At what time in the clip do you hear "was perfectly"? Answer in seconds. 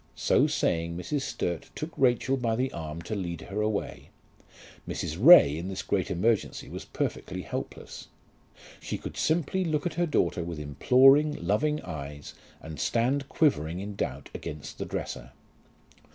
6.69-7.43